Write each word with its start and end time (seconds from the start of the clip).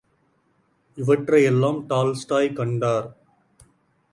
இவற்றையெல்லாம் 0.97 1.87
டால்ஸ்டாய் 1.87 2.51
கண்டார்! 2.53 3.07